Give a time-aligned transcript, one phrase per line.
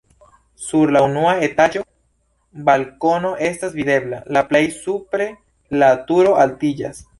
[0.67, 1.83] Sur la unua etaĝo
[2.71, 5.31] balkono estas videbla, la plej supre
[5.85, 7.07] la turo altiĝas.